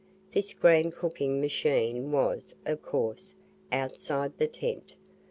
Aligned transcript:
This 0.31 0.51
grand 0.55 0.95
cooking 0.95 1.39
machine 1.39 2.11
was, 2.11 2.55
of 2.65 2.81
course, 2.81 3.35
outside 3.71 4.35
the 4.39 4.47
tent. 4.47 4.95